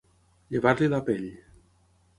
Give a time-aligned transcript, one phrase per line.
[0.55, 1.31] Llevar-li la pell.